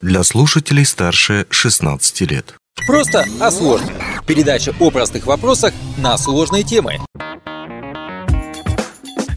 для 0.00 0.22
слушателей 0.22 0.84
старше 0.84 1.46
16 1.50 2.20
лет. 2.30 2.54
Просто 2.86 3.26
о 3.40 3.50
сложном. 3.50 3.94
Передача 4.26 4.72
о 4.78 4.90
простых 4.90 5.26
вопросах 5.26 5.74
на 5.96 6.16
сложные 6.16 6.62
темы. 6.62 6.98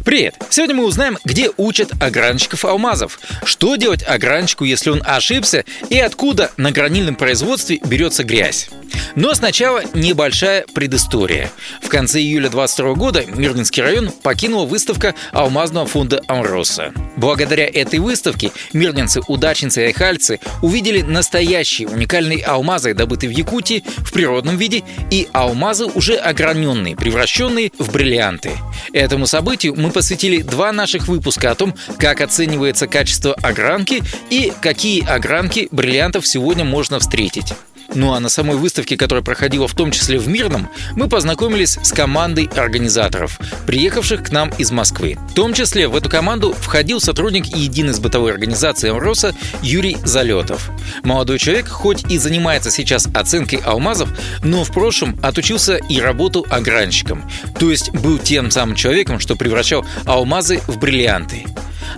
Привет! 0.03 0.35
Сегодня 0.49 0.75
мы 0.75 0.85
узнаем, 0.85 1.19
где 1.25 1.51
учат 1.57 1.91
огранщиков 2.01 2.65
алмазов. 2.65 3.19
Что 3.43 3.75
делать 3.75 4.03
огранщику, 4.03 4.63
если 4.63 4.89
он 4.89 5.03
ошибся, 5.05 5.63
и 5.89 5.99
откуда 5.99 6.51
на 6.57 6.71
гранильном 6.71 7.15
производстве 7.15 7.79
берется 7.85 8.23
грязь. 8.23 8.69
Но 9.15 9.33
сначала 9.33 9.83
небольшая 9.93 10.65
предыстория. 10.73 11.51
В 11.81 11.89
конце 11.89 12.19
июля 12.19 12.49
22 12.49 12.93
года 12.95 13.25
Мирнинский 13.25 13.83
район 13.83 14.11
покинула 14.11 14.65
выставка 14.65 15.13
алмазного 15.31 15.85
фонда 15.85 16.21
Амроса. 16.27 16.93
Благодаря 17.17 17.67
этой 17.67 17.99
выставке 17.99 18.51
мирнинцы, 18.73 19.21
удачницы 19.27 19.81
и 19.81 19.85
айхальцы 19.85 20.39
увидели 20.61 21.01
настоящие 21.01 21.87
уникальные 21.87 22.43
алмазы, 22.43 22.93
добытые 22.93 23.29
в 23.29 23.37
Якутии 23.37 23.83
в 23.97 24.11
природном 24.11 24.57
виде, 24.57 24.83
и 25.09 25.27
алмазы 25.31 25.85
уже 25.85 26.15
ограненные, 26.15 26.95
превращенные 26.95 27.71
в 27.77 27.91
бриллианты. 27.91 28.51
Этому 28.93 29.27
событию 29.27 29.75
мы 29.77 29.90
посвятили 29.91 30.41
два 30.41 30.71
наших 30.71 31.07
выпуска 31.07 31.51
о 31.51 31.55
том, 31.55 31.75
как 31.97 32.21
оценивается 32.21 32.87
качество 32.87 33.33
огранки 33.41 34.01
и 34.29 34.51
какие 34.61 35.05
огранки 35.05 35.67
бриллиантов 35.71 36.27
сегодня 36.27 36.63
можно 36.63 36.99
встретить. 36.99 37.53
Ну 37.93 38.13
а 38.13 38.19
на 38.19 38.29
самой 38.29 38.57
выставке, 38.57 38.97
которая 38.97 39.23
проходила 39.23 39.67
в 39.67 39.75
том 39.75 39.91
числе 39.91 40.17
в 40.17 40.27
Мирном, 40.27 40.69
мы 40.93 41.09
познакомились 41.09 41.77
с 41.81 41.91
командой 41.91 42.49
организаторов, 42.55 43.39
приехавших 43.67 44.23
к 44.23 44.31
нам 44.31 44.49
из 44.57 44.71
Москвы. 44.71 45.17
В 45.29 45.33
том 45.33 45.53
числе 45.53 45.87
в 45.87 45.95
эту 45.95 46.09
команду 46.09 46.53
входил 46.53 46.99
сотрудник 46.99 47.45
единой 47.47 47.91
бытовой 48.01 48.31
организации 48.31 48.89
«Амроса» 48.89 49.35
Юрий 49.61 49.97
Залетов. 50.03 50.71
Молодой 51.03 51.39
человек 51.39 51.67
хоть 51.67 52.09
и 52.09 52.17
занимается 52.17 52.71
сейчас 52.71 53.07
оценкой 53.13 53.59
алмазов, 53.59 54.09
но 54.43 54.63
в 54.63 54.71
прошлом 54.71 55.19
отучился 55.21 55.75
и 55.75 55.99
работал 55.99 56.45
огранщиком. 56.49 57.29
То 57.59 57.69
есть 57.69 57.91
был 57.91 58.17
тем 58.17 58.51
самым 58.51 58.75
человеком, 58.75 59.19
что 59.19 59.35
превращал 59.35 59.85
алмазы 60.05 60.61
в 60.67 60.77
бриллианты. 60.77 61.45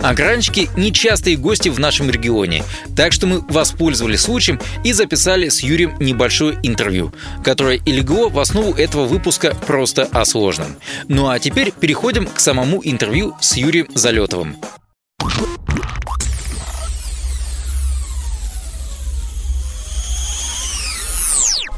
Огранщики– 0.04 0.68
нечастые 0.76 1.38
гости 1.38 1.70
в 1.70 1.80
нашем 1.80 2.10
регионе, 2.10 2.62
так 2.94 3.14
что 3.14 3.26
мы 3.26 3.40
воспользовались 3.40 4.20
случаем 4.20 4.60
и 4.84 4.92
записали 4.92 5.48
с 5.48 5.60
Юрием 5.60 5.96
небольшое 5.98 6.58
интервью, 6.62 7.14
которое 7.42 7.78
и 7.78 7.90
легло 7.90 8.28
в 8.28 8.38
основу 8.38 8.74
этого 8.74 9.06
выпуска 9.06 9.56
просто 9.66 10.06
о 10.12 10.26
сложном. 10.26 10.76
Ну 11.08 11.30
а 11.30 11.38
теперь 11.38 11.72
переходим 11.72 12.26
к 12.26 12.38
самому 12.38 12.82
интервью 12.84 13.34
с 13.40 13.56
Юрием 13.56 13.88
Залетовым. 13.94 14.56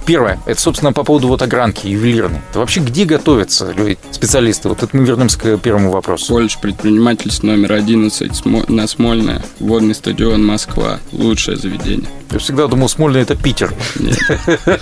Первое, 0.06 0.38
это, 0.46 0.60
собственно, 0.60 0.92
по 0.92 1.02
поводу 1.02 1.26
вот 1.26 1.42
огранки 1.42 1.88
ювелирной. 1.88 2.40
Это 2.50 2.60
вообще 2.60 2.78
где 2.78 3.04
готовятся 3.04 3.72
люди, 3.72 3.98
специалисты? 4.12 4.68
Вот 4.68 4.82
это 4.82 4.96
мы 4.96 5.04
вернемся 5.04 5.36
к 5.36 5.58
первому 5.58 5.90
вопросу. 5.90 6.34
Колледж 6.34 6.56
предпринимательства 6.62 7.48
номер 7.48 7.72
11 7.72 8.68
на 8.68 8.86
Смольная, 8.86 9.42
водный 9.58 9.96
стадион 9.96 10.46
Москва. 10.46 11.00
Лучшее 11.10 11.56
заведение. 11.56 12.08
Я 12.30 12.38
всегда 12.38 12.68
думал, 12.68 12.88
Смольная 12.88 13.22
это 13.22 13.34
Питер. 13.34 13.74
Нет, 13.98 14.18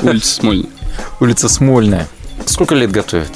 улица 0.02 0.34
Смольная. 0.34 0.70
Улица 1.20 1.48
Смольная. 1.48 2.06
Сколько 2.44 2.74
лет 2.74 2.90
готовят? 2.90 3.32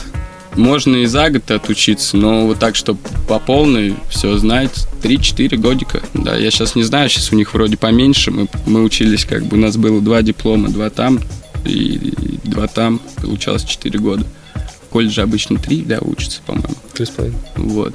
Можно 0.57 0.97
и 0.97 1.07
за 1.07 1.31
год 1.31 1.51
отучиться, 1.51 2.17
но 2.17 2.47
вот 2.47 2.59
так, 2.59 2.77
чтобы 2.77 2.99
по 3.29 3.39
полной 3.39 3.95
все 4.11 4.37
знать, 4.37 4.87
3-4 5.03 5.57
годика. 5.57 6.03
Да, 6.15 6.37
я 6.37 6.51
сейчас 6.51 6.75
не 6.75 6.83
знаю, 6.83 7.09
сейчас 7.09 7.33
у 7.33 7.37
них 7.37 7.55
вроде 7.55 7.77
поменьше. 7.77 8.31
Мы, 8.31 8.49
мы 8.67 8.83
учились, 8.83 9.25
как 9.25 9.45
бы 9.45 9.57
у 9.57 9.61
нас 9.61 9.77
было 9.77 10.01
два 10.01 10.21
диплома, 10.23 10.69
два 10.69 10.91
там, 10.91 11.21
и 11.65 12.39
два 12.45 12.67
там, 12.67 13.01
получалось 13.17 13.65
4 13.65 13.99
года. 13.99 14.25
В 14.55 14.91
колледже 14.91 15.23
обычно 15.23 15.59
3, 15.59 15.83
да, 15.83 15.99
учатся, 16.01 16.41
по-моему. 16.47 16.75
Три 16.95 17.07
с 17.07 17.11
половиной. 17.11 17.39
Вот. 17.57 17.95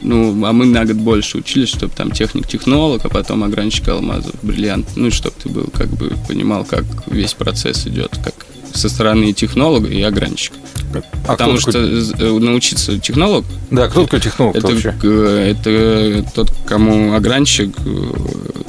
Ну, 0.00 0.44
а 0.44 0.52
мы 0.52 0.66
на 0.66 0.84
год 0.84 0.96
больше 0.96 1.38
учились, 1.38 1.68
чтобы 1.68 1.94
там 1.94 2.10
техник-технолог, 2.10 3.04
а 3.04 3.08
потом 3.08 3.44
огранщик 3.44 3.88
алмазов, 3.88 4.34
бриллиант. 4.42 4.88
Ну, 4.96 5.10
чтобы 5.10 5.36
ты 5.40 5.48
был, 5.48 5.68
как 5.72 5.88
бы, 5.88 6.12
понимал, 6.26 6.64
как 6.64 6.84
весь 7.06 7.34
процесс 7.34 7.86
идет, 7.86 8.18
как 8.24 8.34
со 8.74 8.88
стороны 8.88 9.32
технолога 9.32 9.88
и 9.88 10.02
огранщика. 10.02 10.56
А 11.26 11.32
Потому 11.32 11.58
что 11.58 11.72
такой... 11.72 12.40
научиться 12.40 12.98
технолог... 12.98 13.44
Да, 13.70 13.88
кто 13.88 14.04
такой 14.04 14.20
технолог 14.20 14.56
это, 14.56 14.68
вообще? 14.68 14.94
это 15.50 16.26
тот, 16.34 16.52
кому 16.66 17.14
огранщик, 17.14 17.74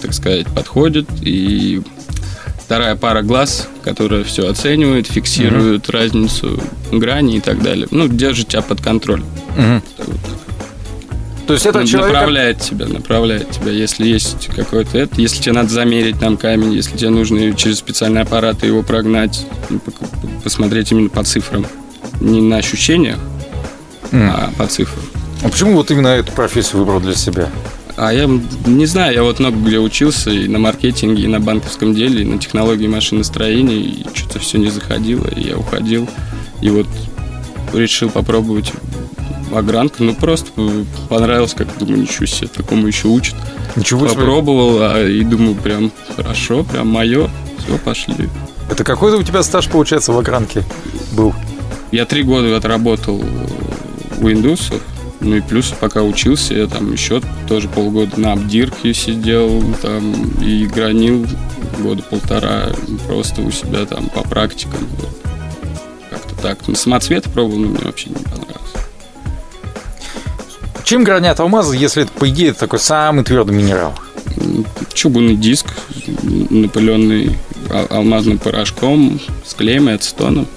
так 0.01 0.13
сказать, 0.13 0.47
подходит 0.47 1.07
и 1.21 1.81
вторая 2.65 2.95
пара 2.95 3.21
глаз, 3.21 3.67
которая 3.83 4.23
все 4.23 4.49
оценивает, 4.49 5.07
фиксирует 5.07 5.87
угу. 5.87 5.97
разницу 5.97 6.59
грани 6.91 7.37
и 7.37 7.39
так 7.39 7.61
далее. 7.61 7.87
Ну, 7.91 8.07
держит 8.07 8.49
тебя 8.49 8.61
под 8.61 8.81
контролем. 8.81 9.25
Угу. 9.57 9.81
То 11.47 11.53
есть 11.53 11.65
это 11.65 11.85
человек... 11.85 12.13
Направляет 12.13 12.61
тебя, 12.61 12.87
направляет 12.87 13.51
тебя, 13.51 13.71
если 13.71 14.07
есть 14.07 14.47
какой-то 14.55 14.97
это, 14.97 15.19
если 15.19 15.41
тебе 15.41 15.53
надо 15.53 15.69
замерить 15.69 16.19
там 16.19 16.37
камень, 16.37 16.73
если 16.73 16.95
тебе 16.95 17.09
нужно 17.09 17.53
через 17.53 17.79
специальный 17.79 18.21
аппарат 18.21 18.63
его 18.63 18.81
прогнать, 18.81 19.45
ну, 19.69 19.81
посмотреть 20.41 20.91
именно 20.91 21.09
по 21.09 21.23
цифрам. 21.23 21.65
Не 22.21 22.41
на 22.41 22.57
ощущениях, 22.57 23.17
mm. 24.11 24.29
а 24.29 24.53
по 24.57 24.67
цифрам. 24.67 25.03
А 25.43 25.49
почему 25.49 25.73
вот 25.73 25.91
именно 25.91 26.07
эту 26.07 26.31
профессию 26.31 26.79
выбрал 26.79 27.01
для 27.01 27.15
себя? 27.15 27.49
А 27.95 28.11
я 28.11 28.27
не 28.65 28.85
знаю, 28.85 29.13
я 29.13 29.23
вот 29.23 29.39
много 29.39 29.57
где 29.57 29.79
учился, 29.79 30.31
и 30.31 30.47
на 30.47 30.57
маркетинге, 30.57 31.23
и 31.23 31.27
на 31.27 31.39
банковском 31.39 31.93
деле, 31.93 32.23
и 32.23 32.25
на 32.25 32.39
технологии 32.39 32.87
машиностроения, 32.87 33.75
и 33.75 34.05
что-то 34.13 34.39
все 34.39 34.57
не 34.57 34.69
заходило, 34.69 35.27
и 35.27 35.49
я 35.49 35.57
уходил. 35.57 36.09
И 36.61 36.69
вот 36.69 36.87
решил 37.73 38.09
попробовать 38.09 38.71
огранку, 39.53 40.03
ну 40.03 40.15
просто 40.15 40.49
понравилось, 41.09 41.53
как 41.53 41.67
думаю, 41.77 42.01
ничего 42.01 42.25
себе, 42.25 42.47
такому 42.47 42.87
еще 42.87 43.07
учат. 43.07 43.35
Ничего 43.75 44.07
себе. 44.07 44.17
Попробовал, 44.17 44.77
а, 44.81 45.07
и 45.07 45.23
думаю, 45.23 45.55
прям 45.55 45.91
хорошо, 46.15 46.63
прям 46.63 46.87
мое, 46.87 47.29
все, 47.59 47.77
пошли. 47.77 48.29
Это 48.69 48.83
какой 48.83 49.13
у 49.13 49.23
тебя 49.23 49.43
стаж, 49.43 49.67
получается, 49.67 50.13
в 50.13 50.17
огранке 50.17 50.63
был? 51.11 51.33
Я 51.91 52.05
три 52.05 52.23
года 52.23 52.55
отработал 52.57 53.23
у 54.19 54.31
индусов, 54.31 54.81
ну 55.23 55.37
и 55.37 55.41
плюс, 55.41 55.73
пока 55.79 56.03
учился, 56.03 56.53
я 56.53 56.67
там 56.67 56.91
еще 56.91 57.21
тоже 57.47 57.69
полгода 57.69 58.19
на 58.19 58.33
обдирке 58.33 58.93
сидел, 58.93 59.63
там 59.81 60.13
и 60.41 60.65
гранил 60.65 61.25
года 61.79 62.03
полтора 62.03 62.69
просто 63.07 63.41
у 63.41 63.51
себя 63.51 63.85
там 63.85 64.09
по 64.09 64.21
практикам. 64.21 64.87
Вот. 64.99 65.17
Как-то 66.09 66.35
так. 66.41 66.67
На 66.67 66.75
самоцвет 66.75 67.23
пробовал, 67.25 67.59
но 67.59 67.67
мне 67.69 67.79
вообще 67.83 68.09
не 68.09 68.15
понравилось. 68.15 68.43
Чем 70.83 71.03
гранят 71.03 71.39
алмазы, 71.39 71.77
если 71.77 72.03
это, 72.03 72.11
по 72.11 72.29
идее, 72.29 72.49
это 72.49 72.59
такой 72.59 72.79
самый 72.79 73.23
твердый 73.23 73.55
минерал? 73.55 73.97
Чугунный 74.93 75.37
диск, 75.37 75.67
напыленный 76.49 77.37
алмазным 77.89 78.37
порошком 78.37 79.19
с 79.45 79.53
клеем 79.53 79.89
и 79.89 79.93
ацетоном. 79.93 80.47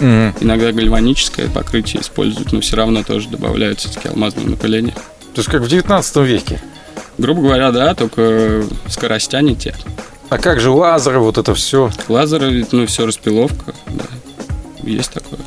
Угу. 0.00 0.34
Иногда 0.40 0.72
гальваническое 0.72 1.48
покрытие 1.48 2.02
используют, 2.02 2.52
но 2.52 2.60
все 2.60 2.76
равно 2.76 3.02
тоже 3.02 3.28
добавляют 3.28 3.80
все-таки 3.80 4.08
алмазное 4.08 4.46
напыление. 4.46 4.94
То 5.34 5.38
есть 5.38 5.50
как 5.50 5.62
в 5.62 5.68
19 5.68 6.16
веке? 6.16 6.60
Грубо 7.18 7.42
говоря, 7.42 7.70
да, 7.70 7.94
только 7.94 8.64
скоростя 8.88 9.40
не 9.42 9.54
те. 9.54 9.74
А 10.30 10.38
как 10.38 10.60
же 10.60 10.70
лазеры, 10.70 11.18
вот 11.18 11.38
это 11.38 11.54
все? 11.54 11.90
Лазеры, 12.08 12.66
ну, 12.72 12.86
все 12.86 13.06
распиловка, 13.06 13.74
да. 13.88 14.04
Есть 14.82 15.12
такое. 15.12 15.40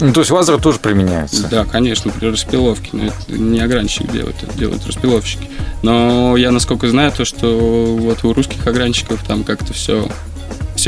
Ну, 0.00 0.12
то 0.12 0.20
есть 0.20 0.30
лазеры 0.30 0.58
тоже 0.58 0.78
применяются? 0.78 1.48
Да, 1.48 1.64
конечно, 1.64 2.12
при 2.12 2.28
распиловке. 2.28 2.90
Но 2.92 3.06
это 3.06 3.16
не 3.32 3.60
огранщик 3.60 4.10
делает, 4.10 4.36
это 4.42 4.56
делают 4.56 4.86
распиловщики. 4.86 5.50
Но 5.82 6.36
я, 6.36 6.50
насколько 6.50 6.88
знаю, 6.88 7.12
то, 7.12 7.24
что 7.24 7.96
вот 7.98 8.24
у 8.24 8.32
русских 8.32 8.64
огранщиков 8.66 9.22
там 9.26 9.44
как-то 9.44 9.72
все 9.72 10.08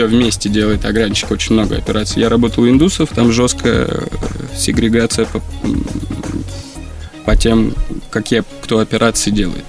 все 0.00 0.06
вместе 0.06 0.48
делает 0.48 0.86
огранщик, 0.86 1.30
очень 1.30 1.54
много 1.54 1.76
операций. 1.76 2.22
Я 2.22 2.30
работал 2.30 2.64
у 2.64 2.68
индусов, 2.68 3.10
там 3.14 3.30
жесткая 3.32 3.86
э, 3.86 4.06
сегрегация 4.56 5.26
по, 5.26 5.42
по 7.26 7.36
тем, 7.36 7.74
какие 8.08 8.42
кто 8.62 8.78
операции 8.78 9.30
делает. 9.30 9.64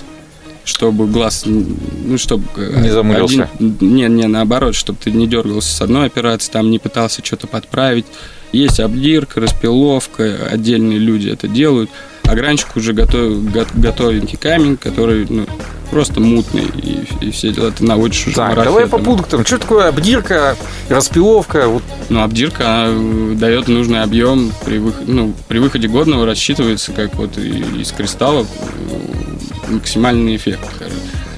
Чтобы 0.63 1.07
глаз, 1.07 1.44
ну, 1.45 2.18
чтобы... 2.18 2.45
Э, 2.56 2.81
не 2.81 2.92
замылился? 2.92 3.50
Один, 3.60 3.78
не, 3.81 4.07
не, 4.07 4.28
наоборот, 4.28 4.74
чтобы 4.74 5.00
ты 5.04 5.12
не 5.12 5.28
дергался 5.28 5.75
с 5.75 5.81
одной 5.81 6.06
операции, 6.06 6.50
там 6.50 6.72
не 6.72 6.80
пытался 6.80 7.25
что-то 7.25 7.48
подправить. 7.48 8.06
Есть 8.54 8.80
обдирка, 8.80 9.42
распиловка, 9.42 10.48
отдельные 10.50 10.98
люди 10.98 11.27
это 11.27 11.50
делают. 11.50 11.89
Огранщик 12.24 12.77
уже 12.77 12.94
готов, 12.94 13.51
готовенький 13.74 14.38
камень, 14.38 14.77
который 14.77 15.25
ну, 15.30 15.45
просто 15.92 16.22
мутный 16.22 16.64
и, 16.64 17.06
и 17.20 17.32
все 17.32 17.52
дела. 17.52 17.72
Ты 17.72 17.84
наводишь 17.84 18.26
уже 18.26 18.36
Так, 18.38 18.56
давай 18.56 18.88
по 18.88 18.98
пунктам. 18.98 19.46
Что 19.46 19.60
такое 19.60 19.90
обдирка, 19.90 20.58
распиловка? 20.90 21.68
Вот. 21.68 21.84
Ну, 22.10 22.24
обдирка 22.24 22.86
она 22.86 23.36
дает 23.36 23.68
нужный 23.68 24.02
объем 24.02 24.52
при, 24.66 24.80
выходе, 24.80 25.12
ну, 25.12 25.34
при 25.48 25.60
выходе 25.60 25.88
годного 25.88 26.26
рассчитывается 26.26 26.94
как 26.94 27.14
вот 27.16 27.38
из 27.38 27.92
кристаллов 27.92 28.48
э, 28.58 29.74
максимальный 29.74 30.36
эффект. 30.38 30.68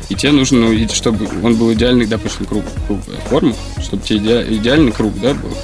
И 0.09 0.15
тебе 0.15 0.31
нужно, 0.31 0.59
ну, 0.59 0.89
чтобы 0.89 1.27
он 1.43 1.55
был 1.55 1.73
идеальный, 1.73 2.05
допустим, 2.05 2.45
круг, 2.45 2.63
круглая 2.87 3.19
форма, 3.29 3.55
чтобы 3.81 4.03
тебе 4.03 4.19
иде, 4.19 4.45
идеальный 4.57 4.91
круг, 4.91 5.13
да, 5.19 5.33
был 5.33 5.57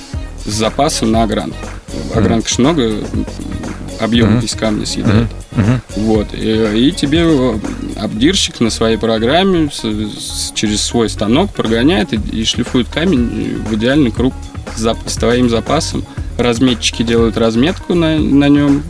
с 0.45 0.51
запасом 0.51 1.12
на 1.12 1.24
огранку. 1.24 1.57
Огранка 2.15 2.50
mm-hmm. 2.50 2.62
много 2.62 3.06
объем 3.99 4.37
mm-hmm. 4.37 4.45
из 4.45 4.55
камня 4.55 4.85
съедает. 4.85 5.27
Mm-hmm. 5.51 5.79
Вот. 5.97 6.27
И, 6.33 6.87
и 6.87 6.91
тебе 6.91 7.25
обдирщик 7.97 8.59
на 8.59 8.69
своей 8.69 8.97
программе 8.97 9.69
с, 9.71 9.83
с, 9.83 10.51
через 10.53 10.81
свой 10.81 11.09
станок 11.09 11.53
прогоняет 11.53 12.13
и, 12.13 12.19
и 12.31 12.45
шлифует 12.45 12.87
камень 12.89 13.61
в 13.67 13.75
идеальный 13.75 14.11
круг 14.11 14.33
с 14.75 15.15
твоим 15.15 15.49
запасом. 15.49 16.05
Разметчики 16.37 17.03
делают 17.03 17.37
разметку 17.37 17.93
на, 17.93 18.17
на 18.17 18.47
нем 18.47 18.83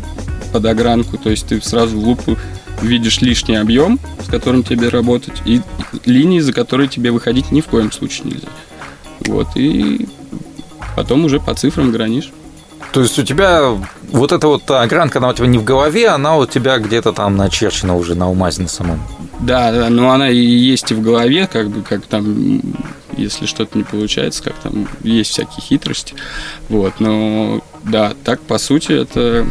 под 0.54 0.66
огранку, 0.66 1.18
то 1.18 1.30
есть 1.30 1.48
ты 1.48 1.62
сразу 1.62 2.00
в 2.00 2.08
лупу 2.08 2.38
видишь 2.82 3.22
лишний 3.22 3.56
объем, 3.56 4.00
с 4.24 4.28
которым 4.28 4.64
тебе 4.64 4.90
работать, 4.90 5.42
и 5.46 5.62
линии, 6.06 6.40
за 6.40 6.54
которые 6.54 6.88
тебе 6.88 7.12
выходить 7.12 7.52
ни 7.52 7.62
в 7.62 7.66
коем 7.66 7.92
случае 7.92 8.28
нельзя. 8.28 8.48
Вот, 9.26 9.50
и 9.56 10.08
потом 10.96 11.26
уже 11.26 11.40
по 11.40 11.54
цифрам 11.54 11.92
гранишь. 11.92 12.32
То 12.94 13.02
есть 13.02 13.20
у 13.20 13.24
тебя 13.24 13.78
вот 14.12 14.32
эта 14.32 14.48
вот 14.48 14.70
огранка, 14.72 15.20
она 15.20 15.30
у 15.30 15.34
тебя 15.34 15.48
не 15.48 15.58
в 15.58 15.64
голове, 15.64 16.08
она 16.10 16.38
у 16.38 16.46
тебя 16.46 16.78
где-то 16.78 17.14
там 17.14 17.36
начерчена 17.38 17.96
уже 17.96 18.16
на 18.16 18.30
умазе 18.30 18.64
на 18.64 18.68
самом. 18.68 19.02
Да, 19.40 19.72
да, 19.72 19.90
но 19.90 20.12
она 20.12 20.30
и 20.30 20.38
есть 20.38 20.92
и 20.92 20.94
в 20.94 21.02
голове, 21.02 21.48
как 21.52 21.70
бы, 21.70 21.82
как 21.82 22.06
там, 22.06 22.62
если 23.16 23.46
что-то 23.46 23.78
не 23.78 23.84
получается, 23.84 24.44
как 24.44 24.56
там 24.56 24.88
есть 25.04 25.32
всякие 25.32 25.62
хитрости. 25.62 26.14
Вот, 26.68 27.00
но 27.00 27.62
да, 27.84 28.14
так 28.24 28.42
по 28.42 28.58
сути 28.58 28.92
это 28.92 29.46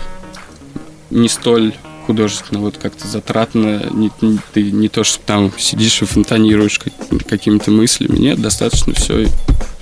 не 1.11 1.29
столь 1.29 1.75
художественно, 2.07 2.61
вот 2.61 2.79
как-то 2.79 3.07
затратно, 3.07 3.87
не, 3.91 4.11
не, 4.23 4.39
ты 4.55 4.71
не 4.71 4.89
то, 4.89 5.05
что 5.05 5.21
там 5.21 5.53
сидишь 5.59 6.01
и 6.01 6.07
фонтанируешь 6.07 6.81
какими-то 7.29 7.71
мыслями, 7.71 8.19
нет, 8.19 8.41
достаточно 8.41 8.95
все, 8.95 9.29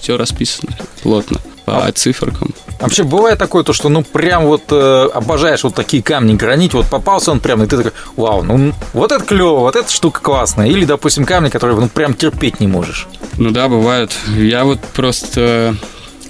все 0.00 0.16
расписано 0.16 0.76
плотно 1.02 1.40
по 1.64 1.86
а, 1.86 1.92
циферкам. 1.92 2.52
Вообще 2.80 3.04
бывает 3.04 3.38
такое, 3.38 3.64
то, 3.64 3.72
что 3.72 3.88
ну 3.88 4.02
прям 4.02 4.46
вот 4.46 4.64
э, 4.70 5.08
обожаешь 5.14 5.64
вот 5.64 5.74
такие 5.74 6.02
камни 6.02 6.34
гранить, 6.34 6.74
вот 6.74 6.86
попался 6.86 7.30
он 7.30 7.40
прям, 7.40 7.62
и 7.62 7.66
ты 7.66 7.78
такой, 7.78 7.92
вау, 8.16 8.42
ну 8.42 8.74
вот 8.92 9.12
это 9.12 9.24
клево, 9.24 9.60
вот 9.60 9.76
эта 9.76 9.90
штука 9.90 10.20
классная. 10.20 10.68
Или, 10.68 10.84
допустим, 10.84 11.24
камни, 11.24 11.48
которые 11.48 11.78
ну 11.78 11.88
прям 11.88 12.14
терпеть 12.14 12.60
не 12.60 12.66
можешь. 12.66 13.08
Ну 13.38 13.50
да, 13.50 13.68
бывает. 13.68 14.12
Я 14.36 14.64
вот 14.64 14.80
просто 14.94 15.74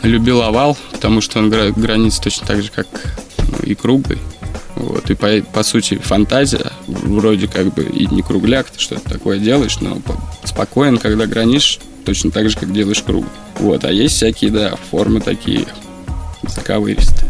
любил 0.02 0.42
овал, 0.42 0.76
потому 0.92 1.20
что 1.20 1.40
он 1.40 1.50
границ 1.50 2.18
точно 2.18 2.46
так 2.46 2.62
же, 2.62 2.70
как 2.70 2.86
ну, 3.38 3.58
и 3.64 3.74
круглый. 3.74 4.18
Вот, 4.76 5.10
и 5.10 5.14
по, 5.14 5.28
по 5.52 5.62
сути 5.62 5.96
фантазия, 5.96 6.70
вроде 6.86 7.48
как 7.48 7.72
бы 7.72 7.82
и 7.82 8.06
не 8.06 8.22
кругляк, 8.22 8.68
ты 8.70 8.78
что-то 8.78 9.08
такое 9.08 9.38
делаешь, 9.38 9.78
но 9.80 9.98
спокоен, 10.44 10.98
когда 10.98 11.26
гранишь, 11.26 11.80
точно 12.04 12.30
так 12.30 12.50
же, 12.50 12.58
как 12.58 12.72
делаешь 12.72 13.02
круг. 13.02 13.24
Вот, 13.58 13.84
а 13.84 13.90
есть 13.90 14.16
всякие, 14.16 14.50
да, 14.50 14.74
формы 14.90 15.20
такие 15.20 15.64
заковыристые. 16.56 17.28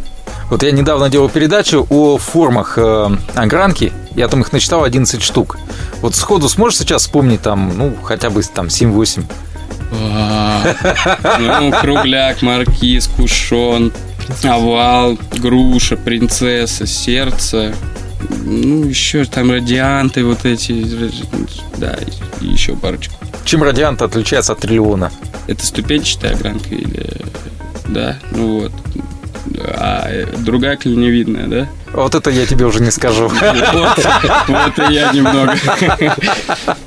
Вот 0.51 0.63
я 0.63 0.71
недавно 0.71 1.09
делал 1.09 1.29
передачу 1.29 1.87
о 1.91 2.19
формах 2.19 2.79
э, 2.79 3.09
огранки, 3.35 3.93
я 4.15 4.29
там 4.29 4.41
их 4.41 4.53
насчитал 4.53 4.85
11 4.85 5.23
штук. 5.23 5.59
Вот 6.01 6.15
сходу 6.15 6.49
сможешь 6.49 6.79
сейчас 6.79 7.03
вспомнить 7.03 7.43
там, 7.43 7.77
ну, 7.77 7.95
хотя 8.03 8.31
бы 8.31 8.43
там 8.43 8.67
7-8? 8.67 9.25
Ну, 11.39 11.73
кругляк, 11.81 12.43
маркиз, 12.43 13.09
кушон, 13.09 13.93
овал, 14.43 15.19
груша, 15.37 15.97
принцесса, 15.97 16.87
сердце. 16.87 17.75
Ну, 18.45 18.85
еще 18.85 19.25
там 19.25 19.51
радианты 19.51 20.25
вот 20.25 20.45
эти. 20.45 20.85
Да, 21.77 21.97
и 22.41 22.47
еще 22.47 22.75
парочку. 22.75 23.15
Чем 23.45 23.63
радиант 23.63 24.03
отличается 24.03 24.53
от 24.53 24.61
триллиона? 24.61 25.13
Это 25.47 25.65
ступенчатая 25.65 26.35
огранка 26.35 26.75
или... 26.75 27.07
Да, 27.87 28.19
ну 28.33 28.61
вот. 28.61 28.73
А 29.59 30.11
другая 30.39 30.77
клиневидная, 30.77 31.47
да? 31.47 31.69
Вот 31.93 32.15
это 32.15 32.31
я 32.31 32.47
тебе 32.47 32.67
уже 32.67 32.81
не 32.81 32.91
скажу. 32.91 33.31
Вот 34.49 34.91
и 34.91 34.93
я 34.93 35.13
немного. 35.13 35.57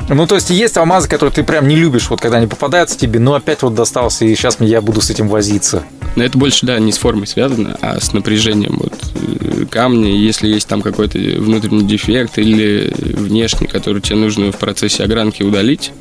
Ну, 0.09 0.27
то 0.27 0.35
есть 0.35 0.49
есть 0.49 0.77
алмазы, 0.77 1.07
которые 1.07 1.33
ты 1.33 1.43
прям 1.43 1.67
не 1.67 1.75
любишь, 1.75 2.09
вот 2.09 2.21
когда 2.21 2.37
они 2.37 2.47
попадаются 2.47 2.97
тебе, 2.97 3.19
но 3.19 3.33
опять 3.33 3.61
вот 3.61 3.75
достался, 3.75 4.25
и 4.25 4.35
сейчас 4.35 4.57
я 4.59 4.81
буду 4.81 5.01
с 5.01 5.09
этим 5.09 5.27
возиться. 5.27 5.83
Но 6.15 6.23
это 6.23 6.37
больше, 6.37 6.65
да, 6.65 6.79
не 6.79 6.91
с 6.91 6.97
формой 6.97 7.27
связано, 7.27 7.77
а 7.81 7.99
с 7.99 8.13
напряжением 8.13 8.77
вот 8.79 8.93
э, 9.15 9.65
камня. 9.69 10.11
Если 10.11 10.47
есть 10.47 10.67
там 10.67 10.81
какой-то 10.81 11.17
внутренний 11.17 11.83
дефект 11.83 12.37
или 12.37 12.93
внешний, 12.97 13.67
который 13.67 14.01
тебе 14.01 14.17
нужно 14.17 14.51
в 14.51 14.57
процессе 14.57 15.03
огранки 15.03 15.43
удалить, 15.43 15.91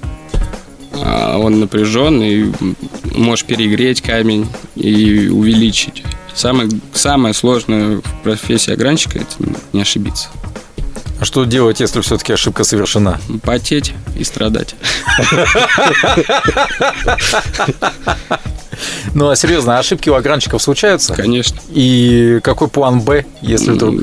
а 0.94 1.38
он 1.38 1.60
напряжен, 1.60 2.22
и 2.22 2.50
можешь 3.14 3.44
перегреть 3.44 4.00
камень 4.00 4.48
и 4.74 5.28
увеличить. 5.28 6.02
Самое, 6.34 6.70
самое 6.94 7.34
сложное 7.34 7.96
в 7.96 8.22
профессии 8.22 8.72
огранщика– 8.72 9.18
это 9.20 9.50
не 9.72 9.82
ошибиться. 9.82 10.28
А 11.20 11.24
что 11.24 11.44
делать, 11.44 11.80
если 11.80 12.00
все-таки 12.00 12.32
ошибка 12.32 12.62
совершена? 12.62 13.20
Потеть 13.42 13.92
и 14.16 14.22
страдать. 14.22 14.76
Ну, 19.14 19.28
а 19.28 19.34
серьезно, 19.34 19.78
ошибки 19.78 20.08
у 20.08 20.14
огранщиков 20.14 20.62
случаются? 20.62 21.14
Конечно. 21.14 21.58
И 21.70 22.38
какой 22.44 22.68
план 22.68 23.00
Б, 23.00 23.24
если 23.42 23.72
вдруг... 23.72 23.96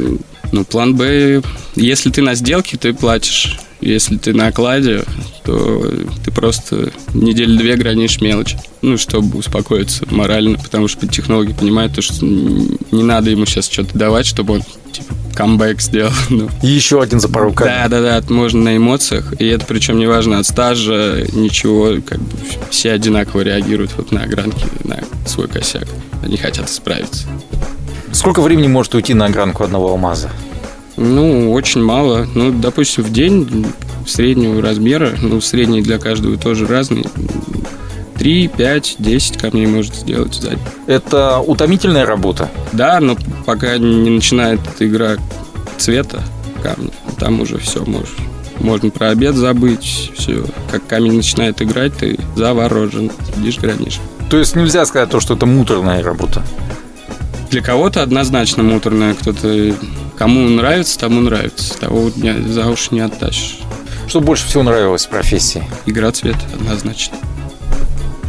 Ну, 0.52 0.66
план 0.66 0.96
Б, 0.96 1.42
если 1.76 2.10
ты 2.10 2.22
на 2.22 2.36
сделке, 2.36 2.78
ты 2.78 2.94
платишь. 2.94 3.60
Если 3.82 4.18
ты 4.18 4.34
на 4.34 4.48
окладе, 4.48 5.04
то 5.44 5.92
ты 6.24 6.32
просто 6.32 6.92
неделю 7.14 7.58
две 7.58 7.76
гранишь 7.76 8.22
мелочь. 8.22 8.56
Ну, 8.82 8.98
чтобы 8.98 9.38
успокоиться 9.38 10.06
морально, 10.10 10.58
потому 10.58 10.88
что 10.88 11.08
технологи 11.08 11.54
понимают, 11.54 11.94
то, 11.94 12.02
что 12.02 12.26
не 12.26 13.04
надо 13.04 13.30
ему 13.30 13.46
сейчас 13.46 13.70
что-то 13.70 13.98
давать, 13.98 14.26
чтобы 14.26 14.56
он 14.56 14.62
типа 14.92 15.14
камбэк 15.36 15.82
сделал. 15.82 16.12
Ну. 16.30 16.50
И 16.64 16.68
еще 16.68 17.02
один 17.02 17.20
за 17.20 17.30
пару 17.30 17.54
Да, 17.54 17.88
да, 17.88 18.02
да, 18.02 18.34
можно 18.34 18.64
на 18.64 18.78
эмоциях. 18.78 19.34
И 19.40 19.46
это 19.46 19.66
причем 19.66 20.00
не 20.00 20.08
важно 20.08 20.40
от 20.40 20.46
стажа, 20.46 21.26
ничего, 21.34 22.02
как 22.06 22.20
бы 22.20 22.38
все 22.72 22.92
одинаково 22.92 23.42
реагируют 23.42 23.92
вот 23.98 24.12
на 24.12 24.24
огранки, 24.24 24.66
на 24.84 25.00
свой 25.28 25.48
косяк. 25.48 25.88
Они 26.24 26.38
хотят 26.38 26.70
справиться. 26.70 27.28
Сколько 28.12 28.42
времени 28.42 28.68
может 28.68 28.96
уйти 28.96 29.14
на 29.14 29.26
огранку 29.26 29.64
одного 29.64 29.90
алмаза? 29.90 30.30
Ну, 30.98 31.52
очень 31.52 31.84
мало. 31.84 32.28
Ну, 32.34 32.52
допустим, 32.52 33.04
в 33.04 33.12
день 33.12 33.66
среднего 34.08 34.62
размера, 34.62 35.12
ну, 35.22 35.42
средний 35.42 35.82
для 35.82 35.98
каждого 35.98 36.38
тоже 36.38 36.66
разный. 36.68 37.06
3, 38.18 38.48
5, 38.48 38.96
10 39.00 39.38
камней 39.38 39.68
может 39.68 39.96
сделать 39.96 40.34
за 40.36 40.58
Это 40.88 41.40
утомительная 41.40 42.06
работа? 42.06 42.50
Да, 42.72 43.00
но 43.02 43.18
пока 43.46 43.78
не 43.78 44.10
начинает 44.10 44.62
игра 44.80 45.18
цвета 45.78 46.24
камня, 46.64 46.92
там 47.20 47.42
уже 47.42 47.58
все 47.58 47.84
можешь. 47.84 48.16
Можно 48.60 48.90
про 48.90 49.10
обед 49.10 49.36
забыть, 49.36 50.12
все. 50.18 50.46
Как 50.72 50.88
камень 50.88 51.18
начинает 51.18 51.62
играть, 51.62 51.96
ты 51.98 52.18
заворожен, 52.36 53.12
сидишь, 53.36 53.60
гранишь. 53.60 54.00
То 54.30 54.38
есть 54.38 54.56
нельзя 54.56 54.86
сказать 54.86 55.10
то, 55.10 55.20
что 55.20 55.36
это 55.36 55.46
муторная 55.46 56.02
работа? 56.02 56.42
Для 57.52 57.62
кого-то 57.62 58.02
однозначно 58.02 58.64
муторная, 58.64 59.14
кто-то 59.14 59.76
Кому 60.18 60.48
нравится, 60.48 60.98
тому 60.98 61.22
нравится. 61.22 61.78
Того 61.78 62.10
дня 62.10 62.36
за 62.48 62.68
уши 62.68 62.90
не 62.92 63.02
оттащишь. 63.02 63.60
Что 64.08 64.22
больше 64.22 64.46
всего 64.48 64.64
нравилось 64.64 65.06
в 65.06 65.10
профессии? 65.10 65.64
Игра 65.86 66.12
цвета, 66.12 66.40
однозначно. 66.54 67.18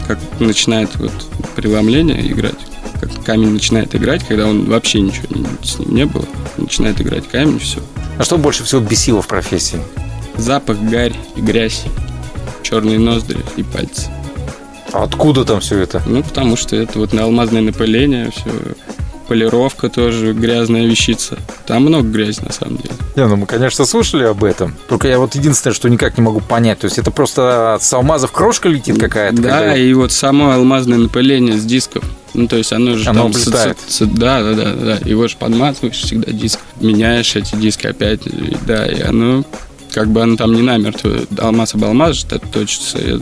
Как 0.08 0.18
начинает 0.40 0.94
вот 0.96 1.12
преломление 1.54 2.26
играть, 2.30 2.54
как 3.00 3.24
камень 3.24 3.50
начинает 3.50 3.94
играть, 3.94 4.26
когда 4.26 4.46
он 4.46 4.64
вообще 4.66 5.00
ничего 5.00 5.26
с 5.62 5.78
ним 5.78 5.94
не 5.94 6.06
было, 6.06 6.24
начинает 6.56 7.00
играть 7.00 7.28
камень, 7.28 7.58
все. 7.58 7.80
А 8.18 8.24
что 8.24 8.38
больше 8.38 8.64
всего 8.64 8.80
бесило 8.80 9.20
в 9.20 9.26
профессии? 9.26 9.78
Запах, 10.36 10.78
гарь 10.78 11.14
и 11.34 11.40
грязь, 11.40 11.84
черные 12.62 12.98
ноздри 12.98 13.40
и 13.56 13.62
пальцы. 13.62 14.08
А 14.92 15.02
откуда 15.02 15.44
там 15.44 15.60
все 15.60 15.78
это? 15.78 16.02
Ну, 16.06 16.22
потому 16.22 16.56
что 16.56 16.76
это 16.76 16.98
вот 16.98 17.12
на 17.12 17.24
алмазное 17.24 17.62
напыление, 17.62 18.30
все 18.30 18.50
полировка 19.26 19.88
тоже 19.88 20.32
грязная 20.32 20.86
вещица. 20.86 21.38
Там 21.66 21.82
много 21.82 22.08
грязи, 22.08 22.40
на 22.40 22.52
самом 22.52 22.76
деле. 22.78 22.94
Не, 23.16 23.26
ну 23.26 23.36
мы, 23.36 23.46
конечно, 23.46 23.84
слушали 23.84 24.24
об 24.24 24.44
этом. 24.44 24.74
Только 24.88 25.08
я 25.08 25.18
вот 25.18 25.34
единственное, 25.34 25.74
что 25.74 25.88
никак 25.88 26.16
не 26.18 26.22
могу 26.22 26.40
понять. 26.40 26.80
То 26.80 26.86
есть 26.86 26.98
это 26.98 27.10
просто 27.10 27.78
с 27.80 27.92
алмазов 27.92 28.32
крошка 28.32 28.68
летит 28.68 28.98
какая-то? 28.98 29.36
Да, 29.40 29.48
когда... 29.50 29.76
и 29.76 29.92
вот 29.92 30.12
само 30.12 30.52
алмазное 30.52 30.98
напыление 30.98 31.58
с 31.58 31.64
дисков. 31.64 32.04
Ну, 32.34 32.48
то 32.48 32.56
есть 32.56 32.72
оно 32.72 32.96
же 32.96 33.08
оно 33.08 33.22
там... 33.22 33.32
С, 33.32 33.44
с, 33.88 34.06
да, 34.06 34.42
да, 34.42 34.54
да, 34.54 34.72
да. 34.74 34.98
Его 35.08 35.26
же 35.26 35.36
подмазываешь 35.38 35.96
всегда 35.96 36.32
диск. 36.32 36.60
Меняешь 36.80 37.34
эти 37.34 37.56
диски 37.56 37.86
опять. 37.86 38.20
Да, 38.66 38.86
и 38.86 39.00
оно 39.00 39.44
как 39.92 40.08
бы 40.08 40.22
оно 40.22 40.36
там 40.36 40.52
не 40.52 40.60
намертво. 40.60 41.20
Алмаз 41.38 41.74
об 41.74 41.84
алмаз 41.84 42.24
это 42.24 42.38
точится. 42.38 42.98
И, 42.98 43.18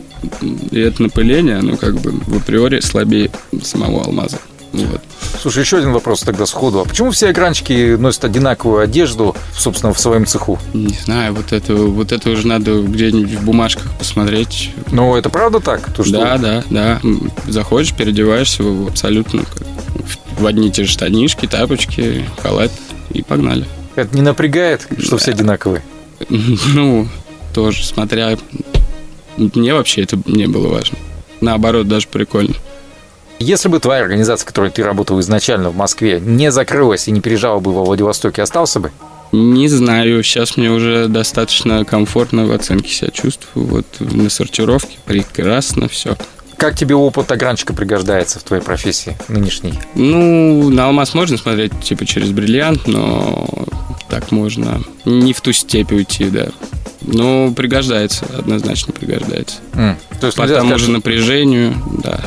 и 0.73 0.81
это 0.81 1.03
напыление, 1.03 1.59
оно 1.59 1.77
как 1.77 1.95
бы 1.95 2.11
в 2.11 2.39
априори 2.39 2.81
слабее 2.81 3.31
самого 3.63 4.03
алмаза. 4.03 4.39
Вот. 4.75 5.01
Слушай, 5.41 5.61
еще 5.61 5.79
один 5.79 5.93
вопрос 5.93 6.21
тогда 6.23 6.47
сходу. 6.47 6.81
А 6.81 6.85
почему 6.85 7.11
все 7.11 7.29
огранчики 7.29 7.95
носят 7.97 8.25
одинаковую 8.25 8.83
одежду, 8.83 9.37
собственно, 9.57 9.93
в 9.93 10.01
своем 10.01 10.27
цеху? 10.27 10.59
Не 10.73 10.95
знаю, 10.95 11.35
вот 11.35 11.53
это, 11.53 11.75
вот 11.75 12.13
это 12.13 12.31
уже 12.31 12.47
надо 12.47 12.83
где-нибудь 12.83 13.35
в 13.35 13.45
бумажках 13.45 13.91
посмотреть. 13.99 14.73
Ну, 14.91 15.17
это 15.17 15.31
правда 15.31 15.61
так? 15.61 15.93
То, 15.93 16.03
что... 16.03 16.13
Да, 16.13 16.39
да, 16.39 16.65
да. 16.71 17.01
Заходишь, 17.47 17.95
переодеваешься 17.95 18.65
абсолютно 18.89 19.43
в 20.39 20.47
одни 20.47 20.69
и 20.69 20.71
те 20.71 20.85
же 20.85 20.91
штанишки, 20.91 21.47
тапочки, 21.47 22.25
халат 22.43 22.73
и 23.11 23.23
погнали. 23.23 23.67
Это 23.95 24.17
не 24.17 24.23
напрягает, 24.23 24.89
что 24.99 25.13
да. 25.13 25.17
все 25.19 25.31
одинаковые? 25.31 25.83
Ну, 26.75 27.09
тоже, 27.53 27.85
смотря... 27.85 28.37
Мне 29.37 29.75
вообще 29.75 30.03
это 30.03 30.17
не 30.27 30.47
было 30.47 30.69
важно. 30.69 30.97
Наоборот, 31.41 31.89
даже 31.89 32.07
прикольно. 32.07 32.55
Если 33.39 33.69
бы 33.69 33.81
твоя 33.81 34.03
организация, 34.03 34.45
в 34.45 34.47
которой 34.47 34.71
ты 34.71 34.83
работал 34.83 35.21
изначально 35.21 35.71
в 35.71 35.77
Москве, 35.77 36.21
не 36.21 36.51
закрылась 36.51 37.09
и 37.09 37.11
не 37.11 37.21
переезжала 37.21 37.61
бы 37.61 37.73
во 37.73 37.85
Владивостоке, 37.85 38.43
остался 38.43 38.81
бы? 38.81 38.91
Не 39.33 39.69
знаю, 39.69 40.23
сейчас 40.23 40.57
мне 40.57 40.71
уже 40.71 41.09
достаточно 41.09 41.85
комфортно 41.85 42.47
в 42.47 42.53
оценке 42.53 42.91
себя 42.91 43.11
чувствую. 43.11 43.67
Вот 43.67 43.87
на 43.99 44.31
сортировке 44.31 44.97
прекрасно 45.05 45.89
все. 45.89 46.17
Как 46.57 46.77
тебе 46.77 46.95
опыт 46.95 47.31
огранчика 47.33 47.73
пригождается 47.73 48.39
в 48.39 48.45
твоей 48.45 48.63
профессии 48.63 49.17
нынешней? 49.29 49.75
Ну, 49.97 50.71
на 50.71 50.87
алмаз 50.87 51.15
можно 51.15 51.37
смотреть 51.37 51.73
типа 51.83 52.07
через 52.07 52.31
бриллиант, 52.31 52.87
но 52.87 53.49
так 54.09 54.31
можно 54.31 54.81
не 55.05 55.33
в 55.33 55.41
ту 55.41 55.53
степь 55.53 55.93
уйти, 55.93 56.27
да. 56.27 56.49
Ну, 57.03 57.53
пригождается, 57.55 58.25
однозначно 58.39 58.93
пригождается. 58.93 59.57
Mm. 59.73 59.97
То 60.21 60.27
есть, 60.27 60.39
По 60.39 60.47
тому 60.47 60.71
сказать... 60.71 60.79
же 60.79 60.91
напряжению, 60.91 61.75
да. 62.03 62.21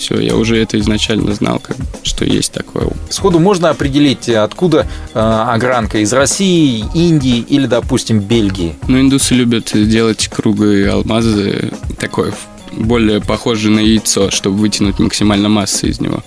Все, 0.00 0.18
я 0.18 0.34
уже 0.34 0.56
это 0.56 0.80
изначально 0.80 1.34
знал, 1.34 1.58
как, 1.58 1.76
что 2.02 2.24
есть 2.24 2.52
такое. 2.52 2.88
Сходу 3.10 3.38
можно 3.38 3.68
определить, 3.68 4.30
откуда 4.30 4.86
э, 5.12 5.18
огранка 5.20 5.98
из 5.98 6.10
России, 6.14 6.86
Индии 6.94 7.40
или, 7.40 7.66
допустим, 7.66 8.20
Бельгии? 8.20 8.76
Ну, 8.88 8.98
индусы 8.98 9.34
любят 9.34 9.70
делать 9.74 10.28
круглые 10.28 10.90
алмазы, 10.90 11.70
такой 11.98 12.32
более 12.72 13.20
похожий 13.20 13.70
на 13.70 13.80
яйцо, 13.80 14.30
чтобы 14.30 14.56
вытянуть 14.56 14.98
максимально 14.98 15.50
массы 15.50 15.88
из 15.88 16.00
него. 16.00 16.22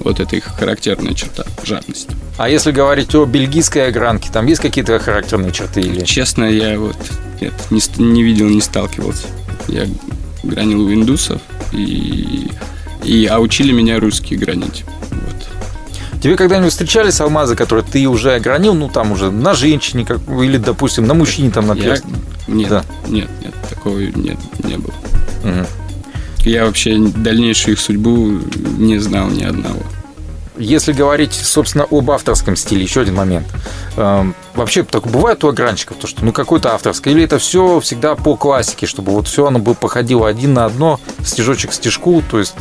Вот 0.00 0.20
это 0.20 0.36
их 0.36 0.44
характерная 0.44 1.14
черта, 1.14 1.44
жадность. 1.64 2.08
А 2.36 2.50
если 2.50 2.72
говорить 2.72 3.14
о 3.14 3.24
бельгийской 3.24 3.88
огранке, 3.88 4.28
там 4.30 4.44
есть 4.44 4.60
какие-то 4.60 4.98
характерные 4.98 5.50
черты? 5.50 5.80
Или... 5.80 6.04
Честно, 6.04 6.44
я 6.44 6.78
вот 6.78 6.96
нет, 7.40 7.54
не, 7.70 7.80
не 8.04 8.22
видел, 8.22 8.50
не 8.50 8.60
сталкивался. 8.60 9.28
Я 9.68 9.86
гранил 10.42 10.82
у 10.82 10.92
индусов, 10.92 11.40
и, 11.72 12.48
и, 13.04 13.26
а 13.26 13.38
учили 13.38 13.72
меня 13.72 14.00
русские 14.00 14.38
гранить. 14.38 14.84
Вот. 15.10 16.20
Тебе 16.22 16.36
когда-нибудь 16.36 16.72
встречались 16.72 17.20
алмазы, 17.20 17.54
которые 17.54 17.84
ты 17.84 18.06
уже 18.08 18.34
огранил, 18.34 18.74
ну 18.74 18.88
там 18.88 19.12
уже 19.12 19.30
на 19.30 19.54
женщине, 19.54 20.04
как, 20.04 20.20
или, 20.28 20.56
допустим, 20.56 21.06
на 21.06 21.14
мужчине 21.14 21.50
там 21.50 21.66
на 21.66 21.74
Я... 21.74 21.96
Нет, 22.46 22.68
да. 22.68 22.84
нет, 23.08 23.28
нет, 23.42 23.54
такого 23.68 23.98
нет, 23.98 24.38
не 24.62 24.76
было. 24.76 24.94
Угу. 25.44 25.66
Я 26.44 26.66
вообще 26.66 26.98
дальнейшую 26.98 27.74
их 27.74 27.80
судьбу 27.80 28.38
не 28.78 28.98
знал 28.98 29.28
ни 29.28 29.44
одного. 29.44 29.80
Если 30.56 30.92
говорить, 30.92 31.32
собственно, 31.32 31.84
об 31.90 32.10
авторском 32.10 32.54
стиле, 32.54 32.82
еще 32.82 33.00
один 33.00 33.16
момент. 33.16 33.46
Эм, 33.96 34.36
вообще, 34.54 34.84
так 34.84 35.06
бывает 35.08 35.42
у 35.42 35.48
огранщиков, 35.48 35.96
то, 35.96 36.06
что 36.06 36.24
ну 36.24 36.32
какой-то 36.32 36.74
авторский, 36.74 37.10
или 37.10 37.24
это 37.24 37.38
все 37.38 37.80
всегда 37.80 38.14
по 38.14 38.36
классике, 38.36 38.86
чтобы 38.86 39.10
вот 39.12 39.26
все 39.26 39.46
оно 39.46 39.58
бы 39.58 39.74
походило 39.74 40.28
один 40.28 40.54
на 40.54 40.66
одно, 40.66 41.00
стежочек 41.24 41.70
к 41.70 41.74
стежку, 41.74 42.22
то 42.30 42.38
есть 42.38 42.54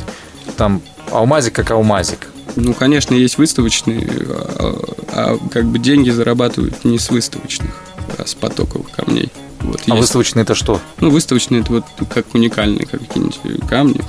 там 0.56 0.82
алмазик 1.12 1.54
как 1.54 1.72
алмазик. 1.72 2.30
Ну, 2.56 2.74
конечно, 2.74 3.16
есть 3.16 3.38
выставочные, 3.38 4.08
а, 4.30 4.96
а 5.12 5.38
как 5.52 5.66
бы 5.66 5.80
деньги 5.80 6.10
зарабатывают 6.10 6.84
не 6.84 7.00
с 7.00 7.10
выставочных, 7.10 7.72
а 8.18 8.26
с 8.26 8.36
потоковых 8.36 8.92
камней. 8.92 9.32
Вот, 9.62 9.82
а 9.88 9.92
есть. 9.92 10.02
выставочные 10.02 10.44
это 10.44 10.56
что? 10.56 10.80
Ну, 11.00 11.10
выставочные 11.10 11.62
это 11.62 11.74
вот 11.74 11.86
как 12.14 12.34
уникальные 12.34 12.86
как 12.86 13.00
какие-нибудь 13.00 13.68
камни 13.68 14.02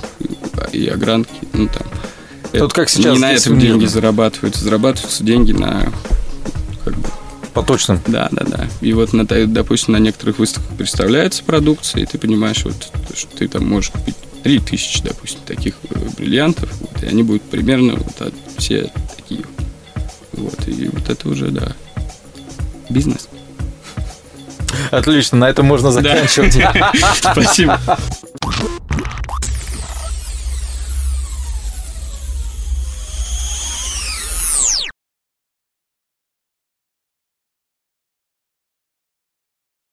и 0.71 0.87
огранки, 0.87 1.31
ну 1.53 1.67
там. 1.67 1.87
Тут 2.51 2.73
как 2.73 2.89
сейчас 2.89 3.15
не 3.15 3.19
на 3.19 3.33
этом 3.33 3.59
деньги 3.59 3.85
зарабатываются, 3.85 4.63
зарабатываются 4.63 5.23
деньги 5.23 5.51
на 5.51 5.91
как 6.83 6.95
бы 6.95 7.09
по 7.53 7.63
точным. 7.63 8.01
Да, 8.05 8.27
да, 8.31 8.43
да. 8.45 8.67
И 8.81 8.93
вот, 8.93 9.13
на, 9.13 9.23
допустим, 9.23 9.93
на 9.93 9.97
некоторых 9.97 10.39
выставках 10.39 10.77
представляется 10.77 11.41
продукция, 11.43 12.03
и 12.03 12.05
ты 12.05 12.17
понимаешь, 12.17 12.63
вот, 12.65 12.91
что 13.15 13.37
ты 13.37 13.47
там 13.47 13.67
можешь 13.67 13.91
купить 13.91 14.15
3000, 14.45 15.01
допустим, 15.01 15.39
таких 15.43 15.73
э, 15.89 15.97
бриллиантов, 16.17 16.69
вот, 16.79 17.01
и 17.01 17.07
они 17.07 17.23
будут 17.23 17.41
примерно 17.41 17.95
вот 17.95 18.31
все 18.59 18.91
такие. 19.17 19.41
Вот, 20.33 20.67
и 20.67 20.87
вот 20.87 21.09
это 21.09 21.29
уже, 21.29 21.49
да, 21.49 21.71
бизнес. 22.87 23.27
Отлично, 24.91 25.39
на 25.39 25.49
этом 25.49 25.65
можно 25.65 25.91
заканчивать. 25.91 26.55
Спасибо. 27.15 27.81